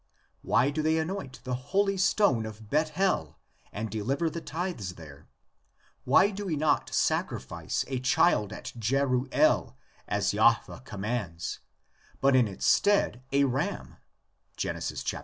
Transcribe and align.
Why 0.41 0.71
do 0.71 0.81
they 0.81 0.97
anoint 0.97 1.41
the 1.43 1.53
holy 1.53 1.95
stone 1.95 2.47
of 2.47 2.71
Bethel 2.71 3.37
and 3.71 3.91
deliver 3.91 4.31
the 4.31 4.41
tithes 4.41 4.95
there? 4.95 5.27
Why 6.05 6.31
do 6.31 6.43
we 6.47 6.55
not 6.55 6.91
sacrifice 6.91 7.85
a 7.87 7.99
child 7.99 8.51
at 8.51 8.73
Jeruel 8.79 9.75
as 10.07 10.31
Jahveh 10.33 10.83
commands, 10.85 11.59
but 12.19 12.35
in 12.35 12.47
its 12.47 12.65
stead 12.65 13.21
a 13.31 13.43
ram 13.43 13.97
(Gen. 14.57 14.81
xxii.)? 14.81 15.19